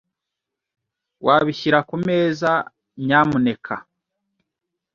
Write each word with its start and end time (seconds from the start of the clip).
Wabishyira 1.25 1.79
kumeza, 1.89 2.51
nyamuneka? 3.05 3.75